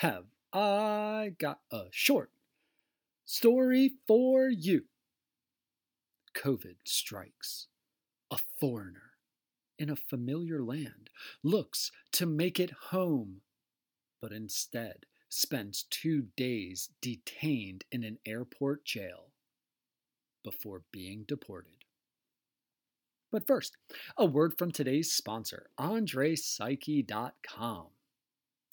[0.00, 2.30] have I got a short
[3.24, 4.84] story for you.
[6.36, 7.68] COVID strikes.
[8.30, 9.12] A foreigner
[9.78, 11.10] in a familiar land
[11.42, 13.40] looks to make it home,
[14.20, 19.32] but instead spends two days detained in an airport jail
[20.44, 21.72] before being deported.
[23.30, 23.76] But first,
[24.16, 27.88] a word from today's sponsor, AndrePsyche.com.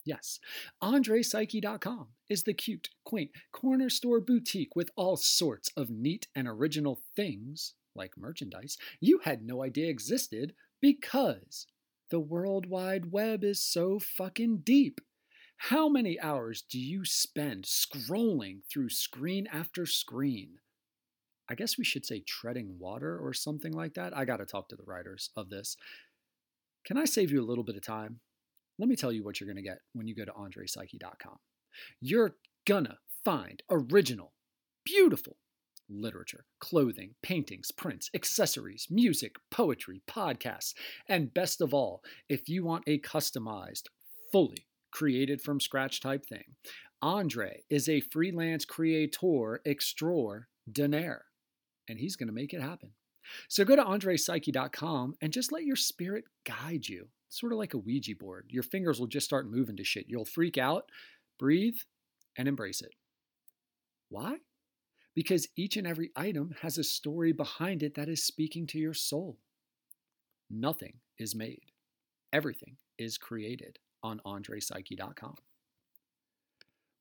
[0.06, 0.40] Yes,
[0.84, 7.00] AndrePsyche.com is the cute, quaint corner store boutique with all sorts of neat and original
[7.16, 11.66] things, like merchandise, you had no idea existed because
[12.12, 15.02] the World Wide Web is so fucking deep.
[15.58, 20.60] How many hours do you spend scrolling through screen after screen?
[21.50, 24.16] I guess we should say treading water or something like that.
[24.16, 25.78] I got to talk to the writers of this.
[26.86, 28.20] Can I save you a little bit of time?
[28.78, 31.38] Let me tell you what you're going to get when you go to AndrePsyche.com.
[32.02, 34.34] You're gonna find original,
[34.84, 35.38] beautiful
[35.90, 40.74] literature, clothing, paintings, prints, accessories, music, poetry, podcasts,
[41.08, 43.84] and best of all, if you want a customized,
[44.32, 46.56] fully created from scratch type thing,
[47.02, 51.26] Andre is a freelance creator extraordinaire,
[51.88, 52.92] and he's going to make it happen.
[53.50, 57.10] So go to andrepsyche.com and just let your spirit guide you.
[57.40, 58.46] Sort of like a Ouija board.
[58.50, 60.06] Your fingers will just start moving to shit.
[60.08, 60.90] You'll freak out,
[61.38, 61.78] breathe,
[62.38, 62.94] and embrace it.
[64.10, 64.38] Why?
[65.14, 68.94] Because each and every item has a story behind it that is speaking to your
[68.94, 69.38] soul.
[70.50, 71.72] Nothing is made,
[72.32, 75.36] everything is created on AndrePsyche.com.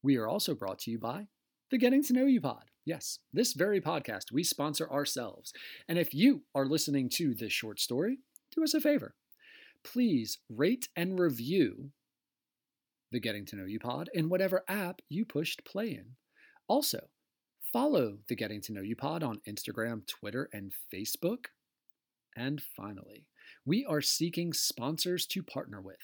[0.03, 1.29] We are also brought to you by
[1.71, 2.65] the Getting to Know You Pod.
[2.85, 5.53] Yes, this very podcast we sponsor ourselves.
[5.89, 8.19] And if you are listening to this short story,
[8.55, 9.15] do us a favor.
[9.85, 11.91] Please rate and review
[13.13, 16.17] the Getting to Know You Pod in whatever app you pushed play in.
[16.67, 17.09] Also,
[17.73, 21.47] follow the Getting to Know You Pod on Instagram, Twitter, and Facebook.
[22.35, 23.27] And finally,
[23.65, 25.99] we are seeking sponsors to partner with.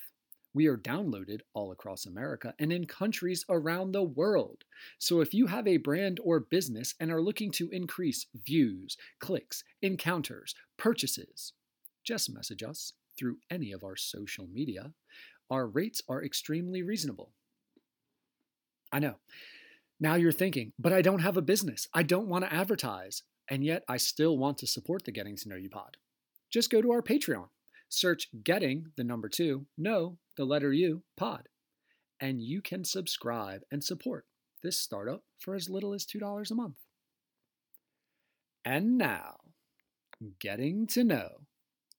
[0.53, 4.65] We are downloaded all across America and in countries around the world.
[4.99, 9.65] So if you have a brand or business and are looking to increase views, clicks,
[9.81, 11.55] encounters, purchases,
[12.05, 14.93] just message us through any of our social media.
[15.51, 17.33] Our rates are extremely reasonable.
[18.93, 19.17] I know.
[20.01, 21.87] Now you're thinking, but I don't have a business.
[21.93, 23.23] I don't want to advertise.
[23.49, 25.99] And yet I still want to support the Getting to Know You pod.
[26.51, 27.49] Just go to our Patreon,
[27.89, 31.49] search Getting the number two, no, the letter U, pod,
[32.21, 34.25] and you can subscribe and support
[34.63, 36.77] this startup for as little as $2 a month.
[38.65, 39.37] And now,
[40.39, 41.47] getting to know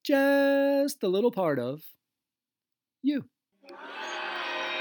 [0.03, 1.81] just a little part of
[3.03, 3.25] you.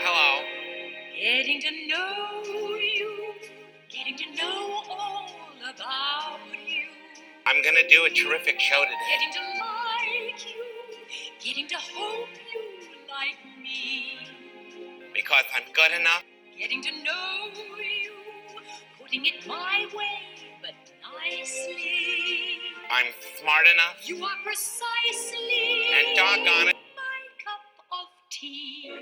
[0.02, 0.42] Hello.
[1.14, 2.42] Getting to know
[2.76, 3.34] you,
[3.90, 5.26] getting to know all
[5.62, 6.86] about you.
[7.46, 8.96] I'm gonna do a terrific show today.
[9.12, 10.64] Getting to like you,
[11.40, 12.62] getting to hope you
[13.08, 14.18] like me.
[15.12, 16.24] Because I'm good enough.
[16.58, 17.48] Getting to know
[17.78, 18.12] you,
[19.00, 22.69] putting it my way, but nicely.
[22.90, 23.06] I'm
[23.40, 24.08] smart enough.
[24.08, 26.76] You are precisely And doggone it.
[26.96, 27.60] my cup
[27.92, 28.92] of tea.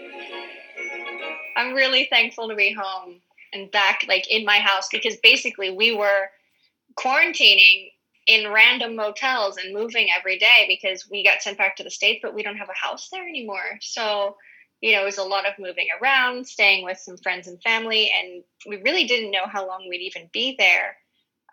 [1.56, 3.21] I'm really thankful to be home
[3.54, 6.28] and back like in my house because basically we were
[6.99, 7.91] quarantining
[8.26, 12.20] in random motels and moving every day because we got sent back to the states
[12.22, 13.78] but we don't have a house there anymore.
[13.81, 14.37] So,
[14.82, 18.12] you know, it was a lot of moving around, staying with some friends and family
[18.15, 20.97] and we really didn't know how long we'd even be there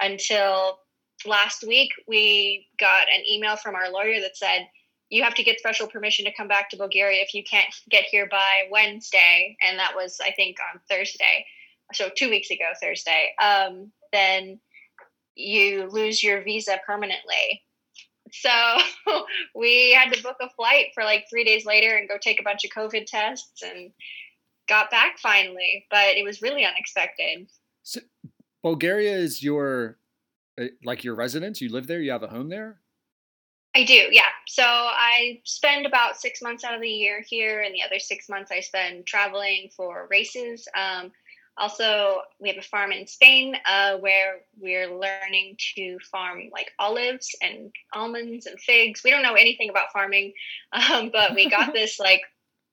[0.01, 0.79] until
[1.25, 4.67] last week we got an email from our lawyer that said
[5.09, 8.05] you have to get special permission to come back to Bulgaria if you can't get
[8.05, 11.45] here by Wednesday, and that was I think on Thursday,
[11.93, 13.33] so two weeks ago Thursday.
[13.41, 14.59] Um, then
[15.35, 17.61] you lose your visa permanently.
[18.31, 18.49] So
[19.55, 22.43] we had to book a flight for like three days later and go take a
[22.43, 23.91] bunch of COVID tests and
[24.67, 27.47] got back finally, but it was really unexpected.
[27.83, 28.01] So,
[28.63, 29.99] Bulgaria is your
[30.83, 31.61] like your residence.
[31.61, 32.01] You live there.
[32.01, 32.79] You have a home there.
[33.75, 34.21] I do, yeah.
[34.47, 38.29] So I spend about six months out of the year here, and the other six
[38.29, 40.65] months I spend traveling for races.
[40.77, 41.11] Um,
[41.57, 47.35] also, we have a farm in Spain uh, where we're learning to farm like olives
[47.41, 49.01] and almonds and figs.
[49.03, 50.33] We don't know anything about farming,
[50.71, 52.21] um, but we got this like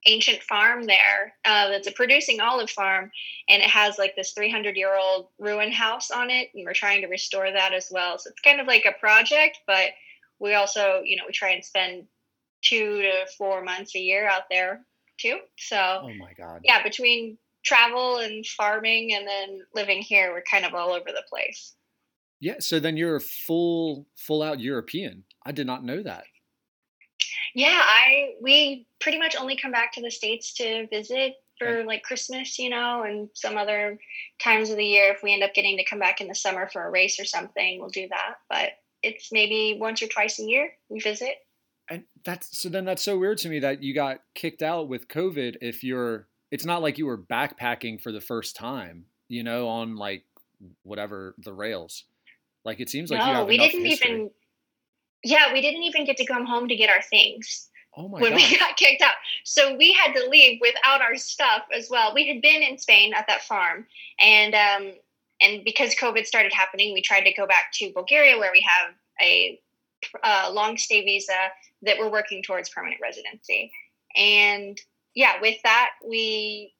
[0.06, 3.10] ancient farm there uh, that's a producing olive farm,
[3.48, 7.02] and it has like this 300 year old ruin house on it, and we're trying
[7.02, 8.18] to restore that as well.
[8.18, 9.90] So it's kind of like a project, but
[10.38, 12.04] we also, you know, we try and spend
[12.62, 14.84] two to four months a year out there
[15.18, 15.38] too.
[15.58, 16.62] So Oh my god.
[16.64, 21.24] yeah, between travel and farming and then living here, we're kind of all over the
[21.28, 21.74] place.
[22.40, 25.24] Yeah, so then you're a full full out European.
[25.46, 26.24] I did not know that.
[27.54, 32.02] Yeah, I we pretty much only come back to the states to visit for like
[32.02, 33.98] Christmas, you know, and some other
[34.40, 35.12] times of the year.
[35.12, 37.24] If we end up getting to come back in the summer for a race or
[37.24, 38.34] something, we'll do that.
[38.48, 38.70] But
[39.02, 41.34] it's maybe once or twice a year we visit.
[41.90, 45.08] And that's so then that's so weird to me that you got kicked out with
[45.08, 49.68] COVID if you're it's not like you were backpacking for the first time, you know,
[49.68, 50.24] on like
[50.82, 52.04] whatever the rails.
[52.64, 54.10] Like it seems like you No, have we didn't history.
[54.10, 54.30] even.
[55.24, 58.34] Yeah, we didn't even get to come home to get our things Oh my when
[58.34, 59.14] we got kicked out.
[59.44, 62.14] So we had to leave without our stuff as well.
[62.14, 63.86] We had been in Spain at that farm,
[64.18, 64.92] and um,
[65.40, 68.94] and because COVID started happening, we tried to go back to Bulgaria, where we have
[69.20, 69.60] a
[70.22, 71.50] uh, long stay visa
[71.82, 73.70] that we're working towards permanent residency.
[74.16, 74.80] And
[75.14, 76.72] yeah, with that, we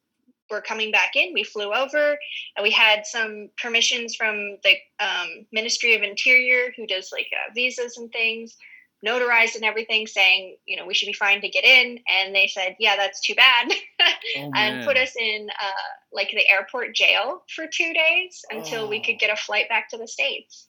[0.53, 1.33] were coming back in.
[1.35, 2.17] We flew over.
[2.57, 7.53] And we had some permissions from the um, Ministry of Interior, who does like uh,
[7.55, 8.57] visas and things,
[9.05, 11.99] notarized and everything, saying you know we should be fine to get in.
[12.09, 13.73] And they said, yeah, that's too bad,
[14.39, 18.99] Oh, and put us in uh, like the airport jail for two days until we
[19.01, 19.03] Oh.
[19.05, 20.69] could get a flight back to the states.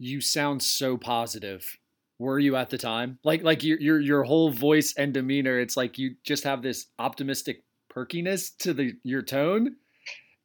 [0.00, 1.76] You sound so positive.
[2.20, 3.18] Were you at the time?
[3.22, 6.86] Like like your your your whole voice and demeanor, it's like you just have this
[6.98, 7.62] optimistic
[7.98, 9.74] perkiness to the your tone.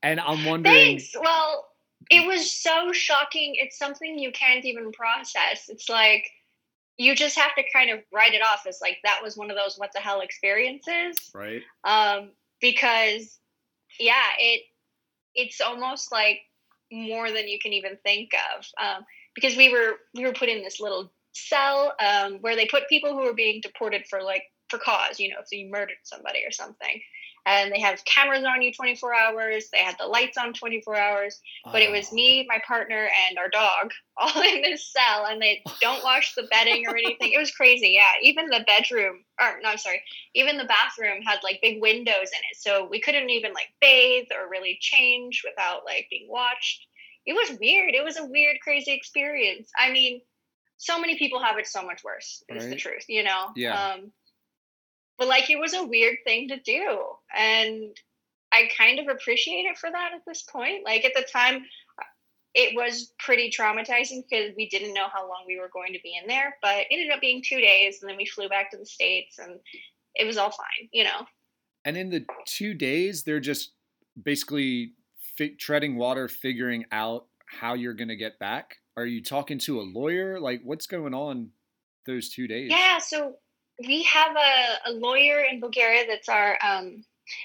[0.01, 1.13] And I'm wondering Thanks.
[1.19, 1.67] Well,
[2.09, 3.53] it was so shocking.
[3.55, 5.69] It's something you can't even process.
[5.69, 6.25] It's like
[6.97, 9.57] you just have to kind of write it off as like that was one of
[9.57, 11.17] those what the hell experiences.
[11.33, 11.61] right?
[11.83, 13.39] Um, because
[13.99, 14.63] yeah, it
[15.35, 16.39] it's almost like
[16.91, 18.65] more than you can even think of.
[18.83, 19.03] Um,
[19.35, 23.11] because we were we were put in this little cell um, where they put people
[23.11, 26.51] who were being deported for like for cause, you know, if you murdered somebody or
[26.51, 27.01] something.
[27.45, 29.69] And they have cameras on you 24 hours.
[29.69, 31.41] They had the lights on 24 hours.
[31.65, 32.15] But it was Oh.
[32.15, 36.43] me, my partner, and our dog all in this cell, and they don't wash the
[36.43, 37.33] bedding or anything.
[37.33, 37.89] It was crazy.
[37.95, 40.01] Yeah, even the bedroom, or no, I'm sorry,
[40.35, 44.27] even the bathroom had like big windows in it, so we couldn't even like bathe
[44.31, 46.85] or really change without like being watched.
[47.25, 47.93] It was weird.
[47.93, 49.69] It was a weird, crazy experience.
[49.77, 50.21] I mean,
[50.77, 52.43] so many people have it so much worse.
[52.49, 53.47] Is the truth, you know?
[53.55, 53.91] Yeah.
[53.93, 54.11] Um,
[55.23, 56.99] but like, it was a weird thing to do,
[57.33, 57.95] and
[58.51, 60.83] I kind of appreciate it for that at this point.
[60.83, 61.63] Like at the time,
[61.97, 62.03] uh,
[62.53, 66.19] it was pretty traumatizing because we didn't know how long we were going to be
[66.21, 68.77] in there, but it ended up being two days, and then we flew back to
[68.77, 69.61] the states, and
[70.13, 71.25] it was all fine, you know.
[71.85, 73.71] And in the two days, they're just
[74.21, 74.91] basically
[75.37, 78.75] fi- treading water, figuring out how you're going to get back.
[78.97, 80.37] Are you talking to a lawyer?
[80.37, 81.51] Like, what's going on
[82.05, 82.71] those two days?
[82.71, 83.35] Yeah, so
[83.87, 87.03] we have a, a lawyer in Bulgaria that's our um,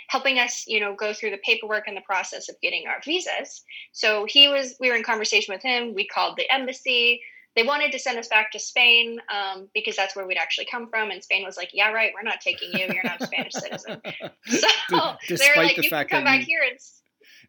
[0.08, 3.62] helping us, you know, go through the paperwork and the process of getting our visas.
[3.92, 5.94] So he was, we were in conversation with him.
[5.94, 7.20] We called the embassy.
[7.56, 10.88] They wanted to send us back to Spain um, because that's where we'd actually come
[10.90, 11.10] from.
[11.10, 12.12] And Spain was like, "Yeah, right.
[12.14, 12.86] We're not taking you.
[12.92, 14.00] You're not a Spanish citizen."
[14.46, 16.78] So they Despite were like, the "You fact can come back you- here." And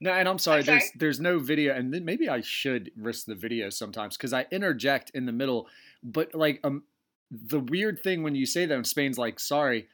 [0.02, 0.80] No, and I'm sorry, I'm sorry?
[0.80, 5.12] there's there's no video, and maybe I should risk the video sometimes because I interject
[5.14, 5.68] in the middle.
[6.02, 6.84] But like, um,
[7.32, 9.88] the weird thing when you say that in Spain's like, sorry,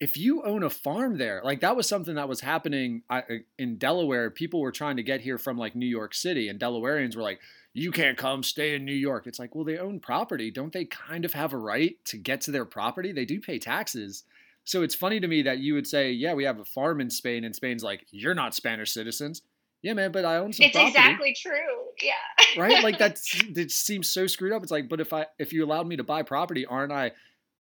[0.00, 3.34] if you own a farm there, like that was something that was happening uh, uh,
[3.56, 4.30] in Delaware.
[4.30, 7.40] People were trying to get here from like New York City, and Delawareans were like,
[7.72, 9.26] you can't come, stay in New York.
[9.26, 10.84] It's like, well, they own property, don't they?
[10.86, 13.12] Kind of have a right to get to their property.
[13.12, 14.24] They do pay taxes.
[14.64, 17.08] So it's funny to me that you would say, yeah, we have a farm in
[17.08, 19.42] Spain, and Spain's like, you're not Spanish citizens.
[19.82, 20.96] Yeah, man, but I own some it's property.
[20.96, 21.86] exactly true.
[22.02, 22.60] Yeah.
[22.62, 22.82] right?
[22.84, 24.62] Like that's it seems so screwed up.
[24.62, 27.12] It's like, but if I if you allowed me to buy property, aren't I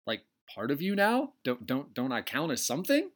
[0.07, 0.23] like
[0.55, 1.33] part of you now?
[1.45, 3.11] Don't don't don't I count as something?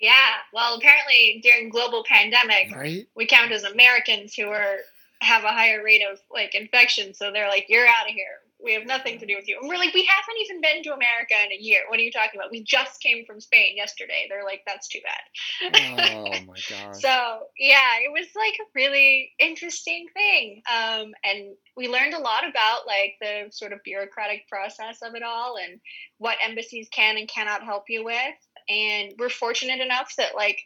[0.00, 0.12] Yeah.
[0.54, 3.06] Well, apparently during global pandemic, Right?
[3.14, 4.76] we count as Americans who are
[5.20, 7.12] have a higher rate of like infection.
[7.12, 8.38] So they're like, "You're out of here.
[8.62, 10.94] We have nothing to do with you." And we're like, "We haven't even been to
[10.94, 11.82] America in a year.
[11.88, 12.50] What are you talking about?
[12.50, 17.00] We just came from Spain yesterday." They're like, "That's too bad." Oh my gosh.
[17.00, 22.48] So yeah, it was like a really interesting thing, um, and we learned a lot
[22.48, 25.80] about like the sort of bureaucratic process of it all and
[26.18, 28.34] what embassies can and cannot help you with.
[28.68, 30.60] And we're fortunate enough that like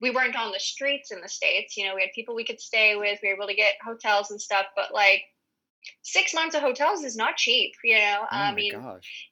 [0.00, 1.76] we weren't on the streets in the states.
[1.76, 3.18] You know, we had people we could stay with.
[3.22, 5.22] We were able to get hotels and stuff, but like
[6.02, 7.74] six months of hotels is not cheap.
[7.82, 9.30] You know, oh I mean, gosh.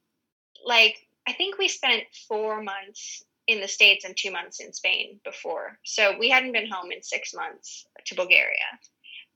[0.64, 0.96] like
[1.26, 5.78] I think we spent four months in the States and two months in Spain before.
[5.84, 8.56] So we hadn't been home in six months to Bulgaria.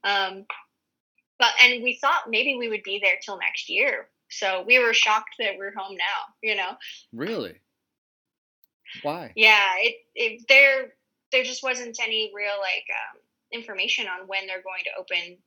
[0.05, 0.47] Um,
[1.39, 4.09] but and we thought maybe we would be there till next year.
[4.31, 6.73] So we were shocked that we're home now, you know.
[7.13, 7.55] Really?
[9.03, 9.33] Why?
[9.37, 10.93] Yeah, it, it there
[11.33, 13.21] there just wasn't any real like um,
[13.53, 15.39] information on when they're going to open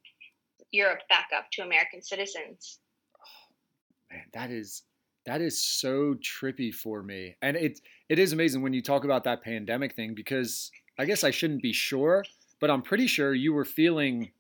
[0.71, 2.79] Europe back up to American citizens.
[3.17, 4.83] Oh, man, that is
[5.25, 7.35] that is so trippy for me.
[7.41, 11.23] And it it is amazing when you talk about that pandemic thing because I guess
[11.23, 12.23] I shouldn't be sure,
[12.59, 14.31] but I'm pretty sure you were feeling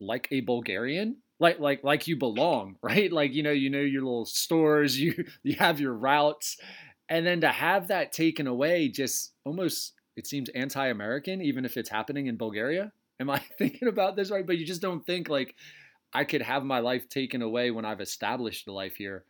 [0.00, 1.16] like a Bulgarian.
[1.40, 3.12] Like like like you belong, right?
[3.12, 6.56] Like you know, you know your little stores, you you have your routes.
[7.08, 11.90] And then to have that taken away just almost it seems anti-American even if it's
[11.90, 12.92] happening in Bulgaria.
[13.22, 14.46] Am I thinking about this right?
[14.46, 15.54] But you just don't think like
[16.12, 19.24] I could have my life taken away when I've established a life here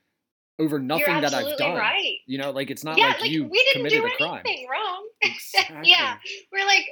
[0.58, 1.76] over nothing that I've done.
[1.76, 2.16] right.
[2.26, 4.42] You know, like it's not yeah, like, like you we didn't committed do a crime.
[4.44, 5.06] anything wrong.
[5.24, 5.88] Exactly.
[5.88, 6.16] yeah,
[6.52, 6.84] we're like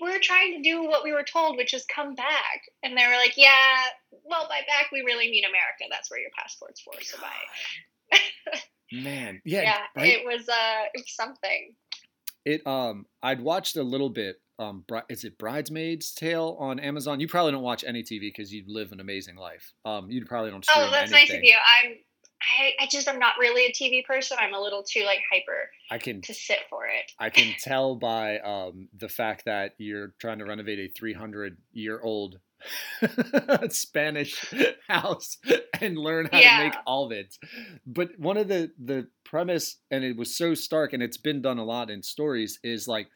[0.00, 3.14] we're trying to do what we were told, which is come back, and they were
[3.14, 3.76] like, yeah,
[4.24, 5.84] well, by back we really mean America.
[5.88, 6.92] That's where your passport's for.
[7.02, 8.18] So bye.
[8.92, 10.12] Man, yeah, Yeah, right?
[10.14, 11.74] it was uh, it was something.
[12.44, 17.20] It um I'd watched a little bit um Bri- is it Bridesmaid's Tale on Amazon?
[17.20, 19.72] You probably don't watch any TV because you live an amazing life.
[19.84, 21.28] Um you probably don't stream Oh, that's anything.
[21.28, 21.54] nice of you.
[21.84, 21.92] I'm.
[22.60, 24.36] I, I just am not really a TV person.
[24.38, 27.10] I'm a little too like hyper I can to sit for it.
[27.18, 31.98] I can tell by um the fact that you're trying to renovate a 300 year
[32.02, 32.38] old
[33.70, 34.54] Spanish
[34.88, 35.38] house
[35.80, 36.80] and learn how to make Yeah.
[36.86, 37.38] almonds.
[37.86, 41.58] But one of the the premise and it was so stark and it's been done
[41.58, 43.08] a lot in stories is like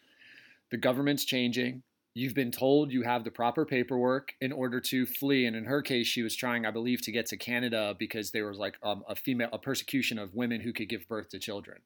[0.70, 1.82] the government's changing.
[2.14, 5.80] You've been told you have the proper paperwork in order to flee, and in her
[5.80, 9.04] case, she was trying, I believe, to get to Canada because there was like um,
[9.08, 11.78] a female, a persecution of women who could give birth to children.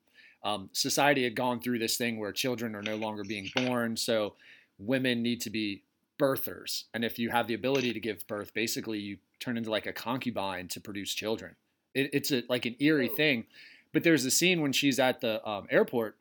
[0.42, 4.34] Um, society had gone through this thing where children are no longer being born, so
[4.78, 5.82] women need to be
[6.18, 9.86] birthers, and if you have the ability to give birth, basically you turn into like
[9.86, 11.54] a concubine to produce children.
[11.94, 13.44] It, it's a, like an eerie thing.
[13.92, 16.16] But there's a scene when she's at the um, airport,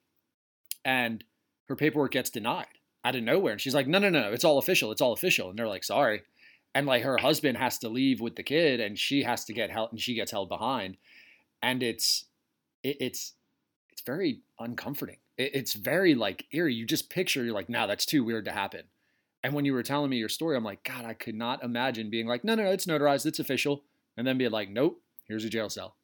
[0.85, 1.23] and
[1.73, 2.67] her paperwork gets denied
[3.03, 3.51] out of nowhere.
[3.51, 4.91] And she's like, no, no, no, it's all official.
[4.91, 5.49] It's all official.
[5.49, 6.21] And they're like, sorry.
[6.75, 9.71] And like her husband has to leave with the kid and she has to get
[9.71, 10.97] held and she gets held behind.
[11.63, 12.25] And it's,
[12.83, 13.33] it, it's,
[13.89, 15.17] it's very uncomforting.
[15.37, 16.75] It, it's very like eerie.
[16.75, 18.83] You just picture, you're like, no, that's too weird to happen.
[19.43, 22.11] And when you were telling me your story, I'm like, God, I could not imagine
[22.11, 23.25] being like, no, no, no, it's notarized.
[23.25, 23.83] It's official.
[24.15, 25.95] And then being like, nope, here's a jail cell.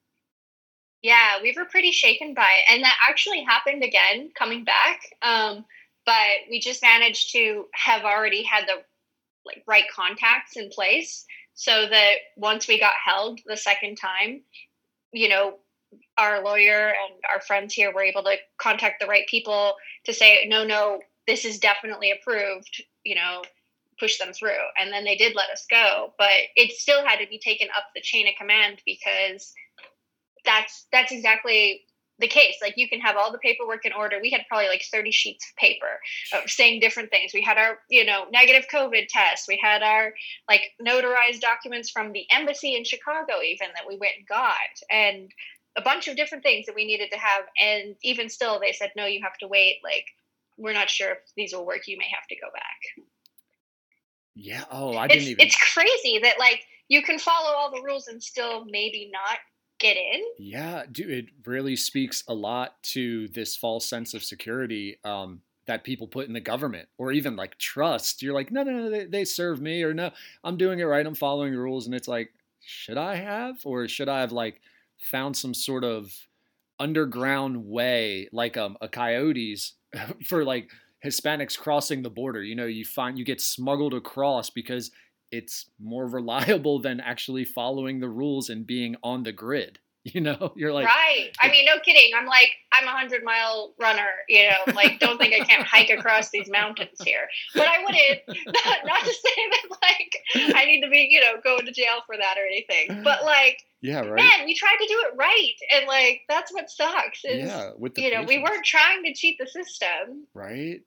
[1.02, 5.02] Yeah, we were pretty shaken by it, and that actually happened again coming back.
[5.22, 5.66] Um,
[6.06, 8.84] but we just managed to have already had the
[9.46, 14.42] like right contacts in place, so that once we got held the second time,
[15.14, 15.56] you know,
[16.18, 19.76] our lawyer and our friends here were able to contact the right people
[20.06, 22.84] to say, no, no, this is definitely approved.
[23.06, 23.44] You know,
[24.00, 26.14] push them through, and then they did let us go.
[26.18, 29.54] But it still had to be taken up the chain of command because
[30.46, 31.84] that's that's exactly
[32.20, 32.56] the case.
[32.62, 34.20] Like you can have all the paperwork in order.
[34.22, 36.00] We had probably like 30 sheets of paper
[36.34, 37.32] of saying different things.
[37.34, 39.46] We had our, you know, negative COVID test.
[39.48, 40.14] We had our
[40.50, 44.58] like notarized documents from the embassy in Chicago, even that we went and got,
[44.92, 45.32] and
[45.78, 47.46] a bunch of different things that we needed to have.
[47.60, 49.78] And even still, they said, no, you have to wait.
[49.84, 50.06] Like,
[50.58, 51.88] we're not sure if these will work.
[51.88, 53.06] You may have to go back.
[54.36, 54.66] Yeah.
[54.72, 55.46] Oh, I It's, didn't even.
[55.46, 59.40] it's crazy that like you can follow all the rules and still maybe not
[59.80, 60.24] get in.
[60.38, 65.84] Yeah, dude, it really speaks a lot to this false sense of security um, that
[65.84, 68.22] people put in the government or even like trust.
[68.22, 70.12] You're like, no, no, no, they, they serve me, or no,
[70.44, 71.86] I'm doing it right, I'm following the rules.
[71.86, 72.32] And it's like,
[72.62, 74.62] should I have, or should I have like
[74.98, 76.12] found some sort of
[76.80, 79.76] underground way, like um, a coyotes
[80.26, 80.72] for like
[81.04, 82.44] Hispanics crossing the border?
[82.44, 84.92] You know, you find you get smuggled across because
[85.32, 89.80] it's more reliable than actually following the rules and being on the grid.
[90.06, 91.30] You know, you're like, right.
[91.42, 92.12] I mean, no kidding.
[92.18, 95.90] I'm like, I'm a hundred mile runner, you know, like don't think I can't hike
[95.90, 97.28] across these mountains here.
[97.54, 101.34] But I wouldn't, not, not to say that like I need to be, you know,
[101.44, 103.04] going to jail for that or anything.
[103.04, 104.16] But like, yeah, right.
[104.16, 105.56] man, we tried to do it right.
[105.76, 109.14] And like, that's what sucks is, yeah, with the you know, we weren't trying to
[109.14, 110.28] cheat the system.
[110.34, 110.82] right.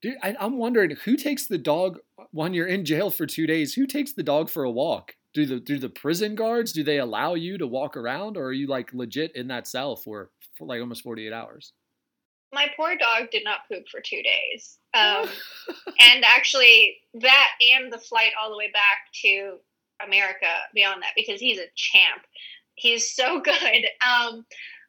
[0.00, 1.98] Dude, I, I'm wondering who takes the dog
[2.30, 3.74] when you're in jail for two days.
[3.74, 5.14] Who takes the dog for a walk?
[5.34, 6.72] Do the do the prison guards?
[6.72, 9.96] Do they allow you to walk around, or are you like legit in that cell
[9.96, 11.72] for, for like almost 48 hours?
[12.52, 14.78] My poor dog did not poop for two days.
[14.94, 15.28] Um,
[16.00, 19.58] and actually, that and the flight all the way back to
[20.04, 22.22] America beyond that, because he's a champ.
[22.76, 23.86] He's so good.
[24.06, 24.46] Um,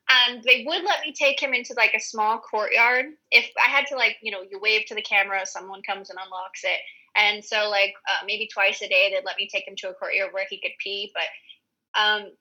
[0.10, 3.06] and they would let me take him into like a small courtyard.
[3.32, 6.20] If I had to, like, you know, you wave to the camera, someone comes and
[6.24, 6.80] unlocks it.
[7.16, 9.94] And so, like, uh, maybe twice a day, they'd let me take him to a
[9.94, 11.12] courtyard where he could pee.
[11.14, 12.32] But um,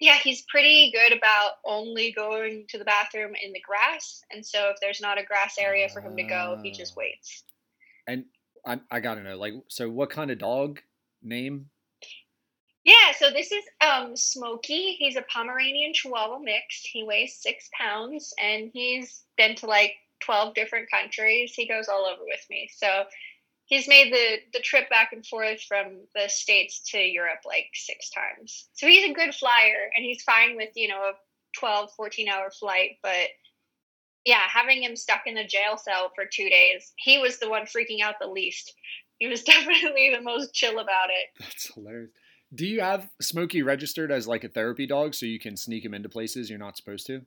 [0.00, 4.22] Yeah, he's pretty good about only going to the bathroom in the grass.
[4.30, 7.00] And so if there's not a grass area for him to go, he just Ah.
[7.00, 7.44] waits.
[8.06, 8.24] And
[8.64, 10.80] I, I gotta know, like, so what kind of dog
[11.22, 11.70] name?
[12.88, 14.94] Yeah, so this is um Smokey.
[14.94, 16.80] He's a Pomeranian Chihuahua mix.
[16.80, 21.52] He weighs six pounds and he's been to like 12 different countries.
[21.54, 22.70] He goes all over with me.
[22.74, 23.04] So
[23.66, 28.08] he's made the, the trip back and forth from the States to Europe like six
[28.08, 28.70] times.
[28.72, 31.12] So he's a good flyer and he's fine with, you know, a
[31.58, 32.92] 12, 14 hour flight.
[33.02, 33.28] But
[34.24, 37.64] yeah, having him stuck in a jail cell for two days, he was the one
[37.64, 38.72] freaking out the least.
[39.18, 41.28] He was definitely the most chill about it.
[41.38, 42.12] That's hilarious.
[42.54, 45.94] Do you have Smokey registered as like a therapy dog so you can sneak him
[45.94, 47.22] into places you're not supposed to?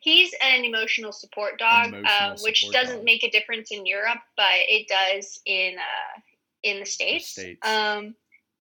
[0.00, 3.04] He's an emotional support dog, Emotional um, which support doesn't dog.
[3.04, 6.20] make a difference in Europe, but it does in uh,
[6.62, 7.28] in the states.
[7.30, 7.66] States.
[7.66, 8.14] Um,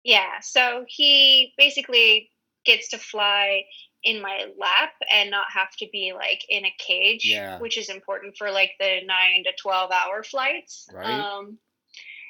[0.05, 2.31] yeah, so he basically
[2.65, 3.63] gets to fly
[4.05, 7.59] in my lap and not have to be like in a cage, Yeah.
[7.59, 10.87] which is important for like the nine to twelve hour flights.
[10.93, 11.07] Right.
[11.09, 11.59] Um,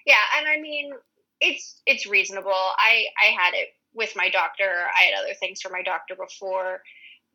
[0.07, 0.93] yeah, and I mean
[1.43, 2.53] it's it's reasonable.
[2.53, 4.87] I I had it with my doctor.
[4.99, 6.83] I had other things for my doctor before.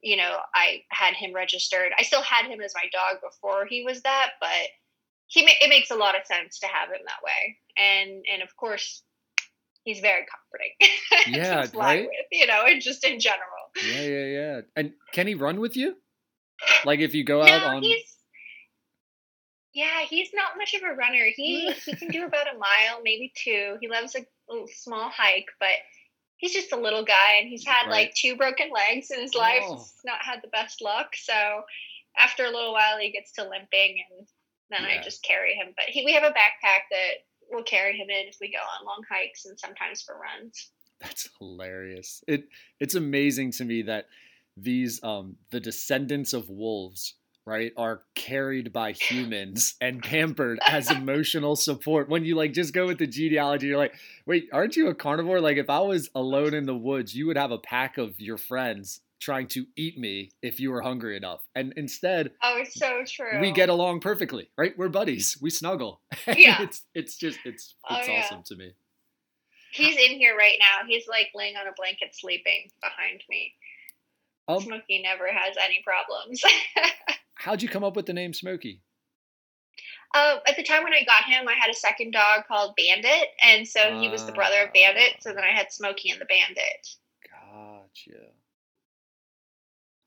[0.02, 1.92] You know, I had him registered.
[1.98, 4.50] I still had him as my dog before he was that, but
[5.28, 7.58] he ma- it makes a lot of sense to have him that way.
[7.78, 9.04] And and of course,
[9.84, 10.74] he's very comforting.
[11.28, 12.02] Yeah, to fly right?
[12.04, 13.44] with, you know, and just in general.
[13.86, 14.62] Yeah, yeah, yeah.
[14.78, 15.98] And can he run with you?
[16.86, 18.17] Like if you go out on he's
[19.78, 21.26] yeah, he's not much of a runner.
[21.36, 23.78] He he can do about a mile, maybe two.
[23.80, 25.78] He loves a little small hike, but
[26.38, 27.92] he's just a little guy, and he's had Right.
[28.08, 29.62] like two broken legs in his life.
[29.64, 29.76] Oh.
[29.76, 31.10] He's not had the best luck.
[31.16, 31.62] So
[32.18, 34.28] after a little while, he gets to limping, and
[34.72, 35.00] then Yeah.
[35.00, 35.74] I just carry him.
[35.76, 37.14] But he, we have a backpack that
[37.52, 40.72] we'll carry him in if we go on long hikes and sometimes for runs.
[41.00, 42.24] That's hilarious.
[42.28, 42.46] It
[42.80, 44.08] it's amazing to me that
[44.60, 47.14] these um the descendants of wolves,
[47.48, 52.10] right, are carried by humans and pampered as emotional support.
[52.10, 55.40] When you like just go with the genealogy, you're like, wait, aren't you a carnivore?
[55.42, 58.38] Like if I was alone in the woods, you would have a pack of your
[58.38, 61.42] friends trying to eat me if you were hungry enough.
[61.56, 63.40] And instead, Oh, it's so true.
[63.42, 64.78] we get along perfectly, right?
[64.78, 65.38] We're buddies.
[65.42, 66.02] We snuggle.
[66.28, 66.62] Yeah.
[66.62, 68.22] it's it's just it's Oh, it's yeah.
[68.26, 68.74] awesome to me.
[69.72, 70.88] He's in here right now.
[70.88, 73.54] He's like laying on a blanket sleeping behind me.
[74.48, 76.42] Um, Smokey never has any problems.
[77.40, 78.82] how'd you come up with the name Smokey?
[80.14, 83.30] uh, at the time when I got him, I had a second dog called Bandit,
[83.44, 85.18] and so he was the brother of Bandit.
[85.22, 86.88] So then I had Smokey and the Bandit.
[87.30, 88.28] Gotcha.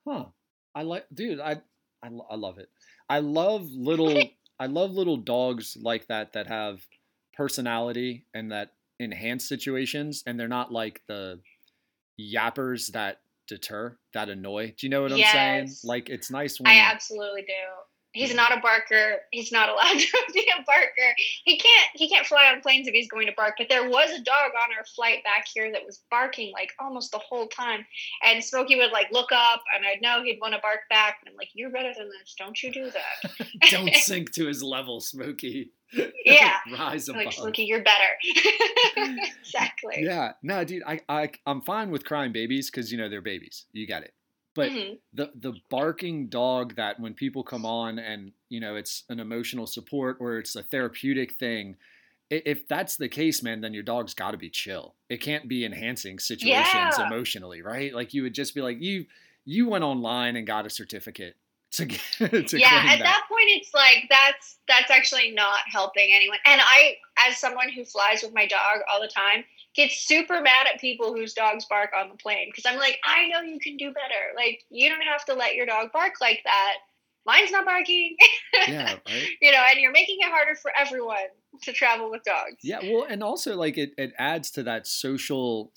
[0.07, 0.25] Huh.
[0.73, 1.39] I like, dude.
[1.39, 1.61] I,
[2.03, 2.69] I, I love it.
[3.09, 4.21] I love little,
[4.59, 6.81] I love little dogs like that that have
[7.33, 11.39] personality and that enhance situations, and they're not like the
[12.19, 14.67] yappers that deter, that annoy.
[14.77, 15.69] Do you know what I'm saying?
[15.83, 17.53] Like it's nice when I absolutely do.
[18.13, 19.17] He's not a barker.
[19.31, 21.15] He's not allowed to be a barker.
[21.45, 21.89] He can't.
[21.93, 23.55] He can't fly on planes if he's going to bark.
[23.57, 27.11] But there was a dog on our flight back here that was barking like almost
[27.11, 27.85] the whole time.
[28.23, 31.19] And Smokey would like look up, and I'd know he'd want to bark back.
[31.21, 32.35] And I'm like, "You're better than this.
[32.37, 35.71] Don't you do that." don't sink to his level, Smokey.
[36.25, 36.57] Yeah.
[36.77, 37.25] Rise above.
[37.25, 39.21] like Smokey, you're better.
[39.39, 39.97] exactly.
[39.99, 43.65] Yeah, no, dude, I, I I'm fine with crying babies because you know they're babies.
[43.71, 44.13] You got it.
[44.53, 44.99] But Mhm.
[45.13, 49.67] the the barking dog that when people come on and you know it's an emotional
[49.67, 51.77] support or it's a therapeutic thing,
[52.29, 54.95] if that's the case, man, then your dog's got to be chill.
[55.09, 57.05] It can't be enhancing situations Yeah.
[57.07, 57.93] emotionally, right?
[57.93, 59.05] Like you would just be like you
[59.45, 61.35] you went online and got a certificate
[61.71, 63.03] to get, to yeah at that.
[63.03, 67.85] that point it's like that's that's actually not helping anyone and i as someone who
[67.85, 69.43] flies with my dog all the time
[69.75, 73.27] get super mad at people whose dogs bark on the plane because i'm like i
[73.27, 76.39] know you can do better like you don't have to let your dog bark like
[76.43, 76.73] that
[77.25, 78.15] mine's not barking
[78.67, 79.27] yeah, right.
[79.41, 81.17] you know and you're making it harder for everyone
[81.61, 85.71] to travel with dogs Yeah, well, and also like it, it adds to that social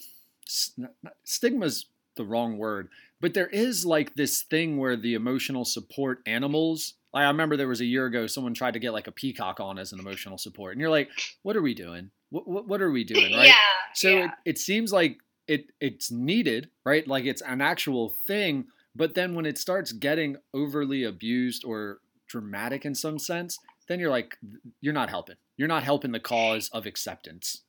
[0.46, 2.88] s- not- not- stigma's the wrong word,
[3.20, 6.94] but there is like this thing where the emotional support animals.
[7.12, 9.58] Like I remember there was a year ago, someone tried to get like a peacock
[9.60, 11.10] on as an emotional support, and you're like,
[11.42, 12.10] "What are we doing?
[12.30, 13.48] What what, what are we doing?" Right?
[13.48, 13.54] yeah
[13.94, 14.24] So yeah.
[14.24, 17.06] it, it seems like it it's needed, right?
[17.06, 18.66] Like it's an actual thing.
[18.96, 23.58] But then when it starts getting overly abused or dramatic in some sense,
[23.88, 24.36] then you're like,
[24.80, 25.36] you're not helping.
[25.56, 27.62] You're not helping the cause of acceptance.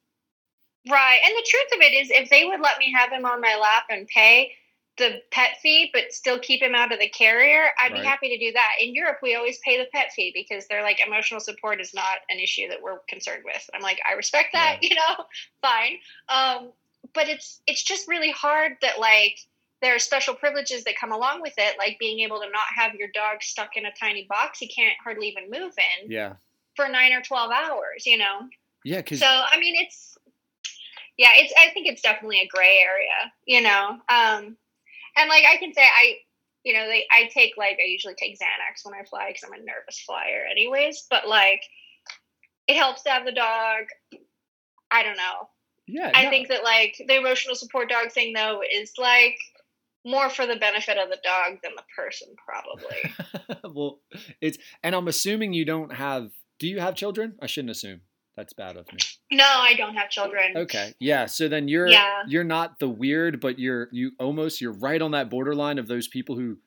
[0.89, 1.19] Right.
[1.25, 3.57] And the truth of it is, if they would let me have him on my
[3.59, 4.51] lap and pay
[4.97, 8.01] the pet fee, but still keep him out of the carrier, I'd Right.
[8.01, 8.71] be happy to do that.
[8.79, 12.19] In Europe, we always pay the pet fee because they're like, emotional support is not
[12.29, 13.69] an issue that we're concerned with.
[13.73, 15.25] I'm like, I respect that, you know,
[15.61, 15.97] fine.
[16.29, 16.71] Um,
[17.13, 19.37] but it's it's just really hard that like
[19.81, 22.95] there are special privileges that come along with it, like being able to not have
[22.95, 26.35] your dog stuck in a tiny box he can't hardly even move in Yeah.
[26.75, 28.47] for nine or 12 hours, you know?
[28.83, 30.17] Yeah, because So, I mean, it's,
[31.17, 33.99] yeah, it's, I think it's definitely a gray area, you know?
[34.09, 34.57] Um,
[35.17, 36.15] and like I can say, I,
[36.63, 39.53] you know, they, I take like, I usually take Xanax when I fly because I'm
[39.53, 41.61] a nervous flyer, anyways, but like,
[42.67, 43.85] it helps to have the dog.
[44.91, 45.49] I don't know.
[45.87, 46.29] yeah, I no.
[46.29, 49.37] think that like the emotional support dog thing though is like
[50.05, 53.71] more for the benefit of the dog than the person, probably.
[53.75, 53.99] well,
[54.41, 56.31] it's and I'm assuming you don't have.
[56.57, 57.35] Do you have children?
[57.41, 58.01] I shouldn't assume.
[58.35, 58.99] That's bad of me.
[59.31, 60.57] no, I don't have children.
[60.57, 60.93] Okay.
[60.99, 61.25] Yeah.
[61.25, 62.23] So then you're Yeah.
[62.27, 66.07] you're not the weird, but you're you almost you're right on that borderline of those
[66.07, 66.57] people who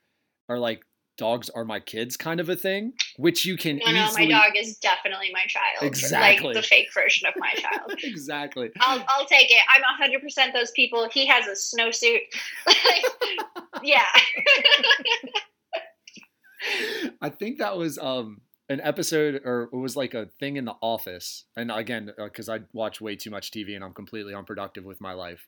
[0.49, 0.83] are like
[1.19, 4.53] dogs are my kids kind of a thing, which you can No, no, my dog
[4.57, 5.83] is definitely my child.
[5.83, 6.55] Exactly.
[6.55, 7.95] Like the fake version of my child.
[8.05, 8.71] exactly.
[8.81, 9.61] I'll, I'll take it.
[9.75, 11.09] I'm 100% those people.
[11.13, 12.21] He has a snowsuit.
[12.67, 13.05] like,
[13.83, 14.05] yeah.
[17.21, 20.75] I think that was um an episode or it was like a thing in the
[20.83, 21.45] office.
[21.57, 25.13] And again, because I watch way too much TV and I'm completely unproductive with my
[25.15, 25.47] life.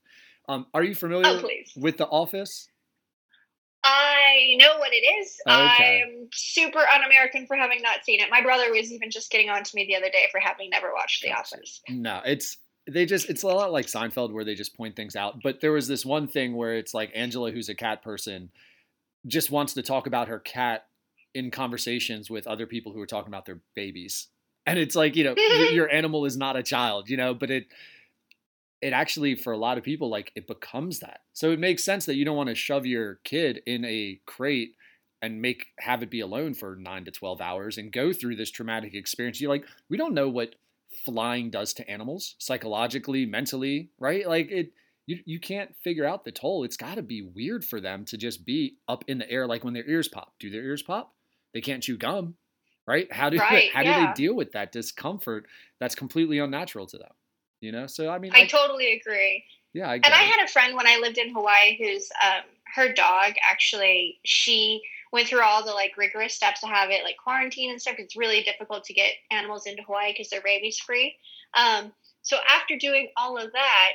[0.49, 2.69] Um, are you familiar Oh, with The Office?
[3.83, 5.41] I know what it is.
[5.47, 6.03] Okay.
[6.03, 8.29] I'm super un American for having not seen it.
[8.31, 10.93] My brother was even just getting on to me the other day for having never
[10.93, 11.81] watched The Office.
[11.89, 12.59] No, it's
[12.91, 15.43] they just it's a lot like Seinfeld where they just point things out.
[15.43, 18.51] But there was this one thing where it's like Angela, who's a cat person,
[19.27, 20.87] just wants to talk about her cat
[21.35, 24.29] in conversations with other people who are talking about their babies.
[24.67, 25.35] And it's like, you know,
[25.73, 27.67] your, animal is not a child, you know, but it
[28.83, 31.21] it actually for a lot of people like it becomes that.
[31.35, 34.75] So it makes sense that you don't want to shove your kid in a crate
[35.21, 38.51] and make have it be alone for 9 to 12 hours and go through this
[38.51, 39.39] traumatic experience.
[39.41, 40.55] You're like we don't know what
[41.05, 44.27] flying does to animals psychologically, mentally, right?
[44.27, 44.73] Like it
[45.07, 46.65] you you can't figure out the toll.
[46.65, 49.65] It's got to be weird for them to just be up in the air like
[49.65, 50.35] when their ears pop.
[50.39, 51.15] Do their ears pop?
[51.55, 52.35] They can't chew gum,
[52.87, 53.13] right?
[53.13, 55.47] How do Right, how do they deal with that discomfort
[55.79, 57.13] that's completely unnatural to them?
[57.61, 57.87] You know?
[57.87, 59.45] So I mean I like, totally agree.
[59.73, 60.31] yeah, I And I it.
[60.31, 62.43] had a friend when I lived in Hawaii who's um,
[62.75, 64.81] her dog actually she
[65.13, 67.97] went through all the like rigorous steps to have it like quarantine and stuff.
[67.99, 71.17] It's really difficult to get animals into Hawaii because they're rabies free.
[71.55, 73.91] Um, so after doing all of that,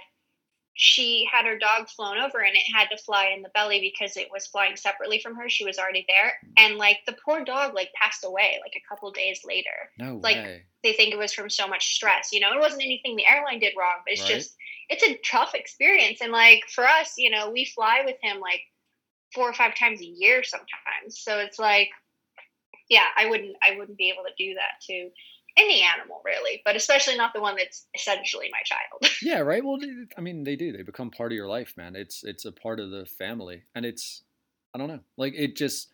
[0.75, 4.17] she had her dog flown over and it had to fly in the belly because
[4.17, 5.49] it was flying separately from her.
[5.49, 9.11] She was already there, and like the poor dog like passed away like a couple
[9.11, 10.63] days later no like, way.
[10.83, 12.29] they think it was from so much stress.
[12.31, 14.37] You know, it wasn't anything the airline did wrong, but it's Right.
[14.37, 14.55] just
[14.89, 16.21] it's a tough experience.
[16.21, 18.61] And like for us, you know, we fly with him like
[19.33, 21.19] four or five times a year sometimes.
[21.19, 21.89] So it's like,
[22.89, 25.09] yeah, I wouldn't I wouldn't be able to do that to
[25.57, 29.11] any animal really, but especially not the one that's essentially my child.
[29.21, 29.63] Yeah, right.
[29.63, 29.79] Well,
[30.17, 30.71] I mean, they do.
[30.71, 31.95] They become part of your life, man.
[31.95, 34.23] It's it's a part of the family, and it's
[34.73, 34.99] I don't know.
[35.17, 35.87] Like it just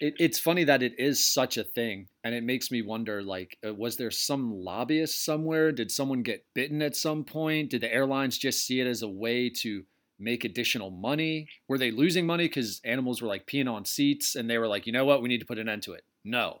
[0.00, 3.22] it, it's funny that it is such a thing, and it makes me wonder.
[3.22, 5.72] Like, uh, was there some lobbyist somewhere?
[5.72, 7.70] Did someone get bitten at some point?
[7.70, 9.84] Did the airlines just see it as a way to
[10.18, 11.48] make additional money?
[11.68, 14.86] Were they losing money because animals were like peeing on seats, and they were like,
[14.86, 16.04] you know what, we need to put an end to it?
[16.24, 16.60] No.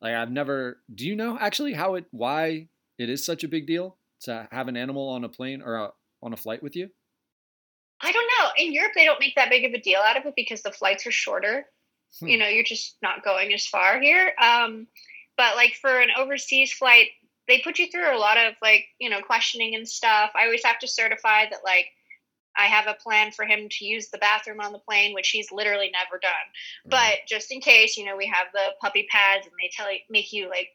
[0.00, 0.78] Like I've never.
[0.94, 4.68] Do you know actually how it why it is such a big deal to have
[4.68, 5.90] an animal on a plane or a,
[6.22, 6.88] on a flight with you?
[8.00, 8.50] I don't know.
[8.56, 10.72] In Europe they don't make that big of a deal out of it because the
[10.72, 11.66] flights are shorter.
[12.20, 12.28] Hmm.
[12.28, 14.86] you know you're just not going as far here um
[15.36, 17.08] but like for an overseas flight
[17.46, 20.64] they put you through a lot of like you know questioning and stuff i always
[20.64, 21.86] have to certify that like
[22.58, 25.50] i have a plan for him to use the bathroom on the plane which he's
[25.52, 26.30] literally never done.
[26.30, 26.90] Mm-hmm.
[26.90, 30.00] But just in case you know we have the puppy pads and they tell you
[30.10, 30.68] make you like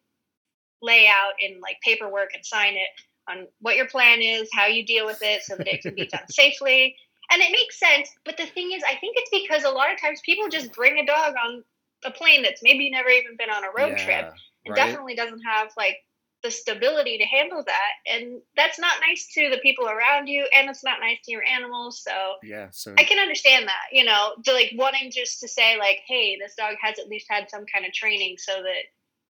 [0.82, 2.90] lay out in like paperwork and sign it
[3.30, 6.08] on what your plan is how you deal with it so that it can be
[6.08, 6.96] done safely.
[7.32, 10.00] And it makes sense but the thing is i think it's because a lot of
[10.00, 11.64] times people just bring a dog on
[12.06, 14.34] a plane that's maybe never even been on a road trip
[14.66, 14.76] and right?
[14.76, 15.98] definitely doesn't have like
[16.44, 20.70] the stability to handle that and that's not nice to the people around you and
[20.70, 22.12] it's not nice to your animals so
[22.44, 22.68] Yeah.
[22.72, 26.38] So I can understand that, you know, to like wanting just to say like, hey,
[26.40, 28.84] this dog has at least had some kind of training so that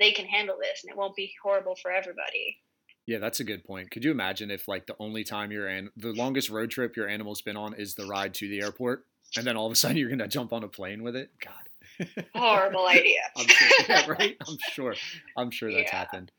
[0.00, 2.58] they can handle this and it won't be horrible for everybody.
[3.06, 3.90] yeah, that's a good point.
[3.92, 7.08] Could you imagine if like the only time you're in the longest road trip your
[7.08, 9.04] animal's been on is the ride to the airport,
[9.36, 11.30] and then all of a sudden you're gonna jump on a plane with it?
[11.40, 12.08] God.
[12.34, 13.20] Horrible idea.
[13.36, 14.36] I'm sure, yeah, right?
[14.46, 14.94] I'm sure.
[15.36, 15.96] I'm sure that's Yeah.
[15.98, 16.32] happened.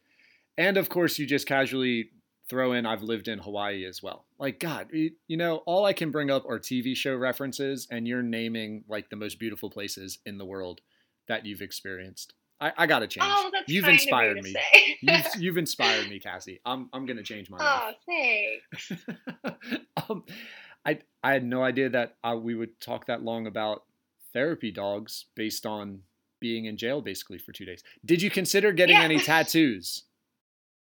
[0.57, 2.09] And of course, you just casually
[2.49, 4.25] throw in I've lived in Hawaii as well.
[4.39, 8.23] Like God, you, know, all I can bring up are TV show references, and you're
[8.23, 10.81] naming like the most beautiful places in the world
[11.27, 12.33] that you've experienced.
[12.59, 13.27] I, I gotta change.
[13.29, 14.49] Oh, that's you've kind inspired of me.
[14.49, 14.97] you to say.
[15.01, 16.59] You've you've inspired me, Cassie.
[16.65, 19.05] I'm I'm gonna change my oh, thanks.
[19.43, 19.81] life.
[20.09, 20.23] um,
[20.85, 23.83] I I had no idea that uh, we would talk that long about
[24.33, 25.99] therapy dogs based on
[26.39, 27.83] being in jail basically for two days.
[28.05, 29.03] Did you consider getting Yeah.
[29.03, 30.03] any tattoos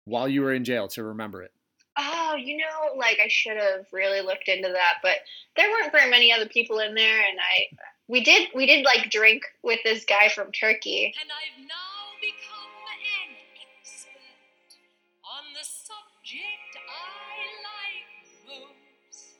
[0.06, 1.52] while you were in jail to remember it?
[1.98, 5.18] Oh, you know, like I should have really looked into that, but
[5.58, 7.76] there weren't very many other people in there, and I
[8.08, 11.14] we did we did like drink with this guy from Turkey.
[11.22, 13.36] And I've now become an
[13.82, 14.78] expert
[15.24, 19.36] on the subject I like most.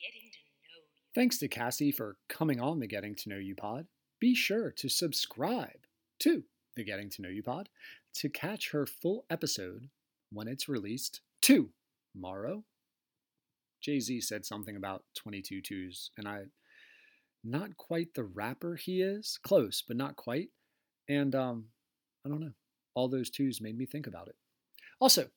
[0.00, 0.82] Getting to know you.
[1.14, 3.86] Thanks to Cassie for coming on the Getting to Know You pod.
[4.20, 5.86] Be sure to subscribe
[6.20, 6.44] to
[6.76, 7.68] the Getting to Know You pod
[8.18, 9.88] to catch her full episode
[10.30, 12.64] when it's released tomorrow.
[13.80, 16.42] Jay Z said something about 22 twos, and I,
[17.44, 20.48] not quite the rapper he is, close, but not quite.
[21.08, 21.66] And um,
[22.26, 22.52] I don't know.
[22.94, 24.34] All those twos made me think about it.
[25.00, 25.28] Also,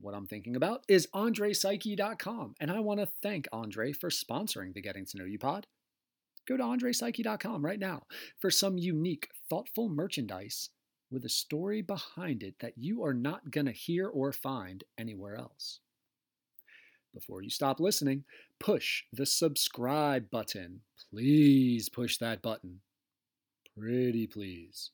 [0.00, 4.80] what I'm thinking about is AndrePsyche.com, and I want to thank Andre for sponsoring the
[4.80, 5.66] Getting to Know You pod.
[6.48, 8.04] Go to AndrePsyche.com right now
[8.38, 10.70] for some unique, thoughtful merchandise
[11.10, 15.36] with a story behind it that you are not going to hear or find anywhere
[15.36, 15.80] else.
[17.14, 18.24] Before you stop listening,
[18.60, 20.80] push the subscribe button.
[21.10, 22.80] Please push that button.
[23.76, 24.90] Pretty please.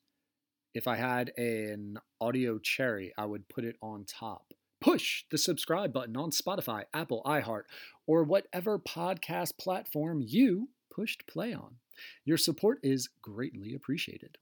[0.75, 5.95] If I had an audio cherry, I would put it on top push the subscribe
[5.95, 7.63] button on Spotify, Apple, iHeart,
[8.07, 11.77] or whatever podcast platform you pushed play on.
[12.27, 14.37] Your support is greatly appreciated.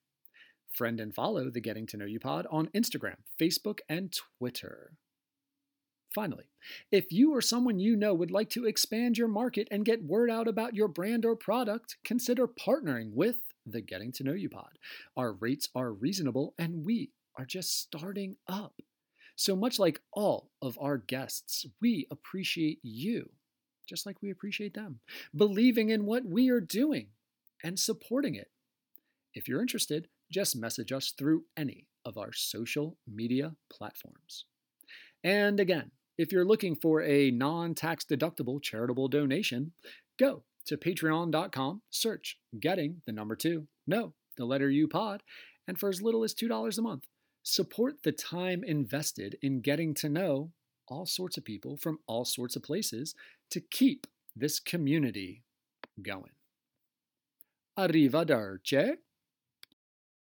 [0.73, 4.93] Friend and follow the Getting to Know You pod on Instagram, Facebook, and Twitter.
[6.15, 6.45] Finally,
[6.91, 10.31] if you or someone you know would like to expand your market and get word
[10.31, 14.79] out about your brand or product, consider partnering with the Getting to Know You pod.
[15.17, 18.75] Our rates are reasonable and we are just starting up.
[19.37, 23.31] So much like all of our guests, we appreciate you,
[23.89, 25.01] just like we appreciate them,
[25.35, 27.09] believing in what we are doing
[27.63, 28.51] and supporting it.
[29.35, 34.47] If you're interested, just message us through any of our social media platforms.
[35.23, 39.73] And again, if you're looking for a non tax deductible charitable donation,
[40.19, 45.23] go to patreon.com, search getting the number two, no, the letter U pod,
[45.69, 47.05] and for as little as $2 a month,
[47.43, 50.51] support the time invested in getting to know
[50.89, 53.15] all sorts of people from all sorts of places
[53.51, 55.43] to keep this community
[56.03, 56.33] going.
[57.79, 58.97] Arrivederci.